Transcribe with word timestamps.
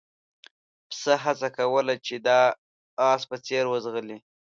پسه 0.87 1.13
هڅه 1.23 1.47
کوله 1.57 1.95
چې 2.05 2.15
د 2.25 2.27
اس 3.09 3.21
په 3.29 3.37
څېر 3.45 3.63
وځغلي. 3.69 4.17